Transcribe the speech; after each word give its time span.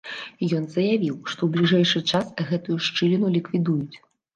Ён 0.59 0.63
заявіў, 0.75 1.19
што 1.29 1.39
ў 1.43 1.49
бліжэйшы 1.59 2.03
час 2.15 2.35
гэтую 2.51 2.83
шчыліну 2.91 3.27
ліквідуюць. 3.41 3.97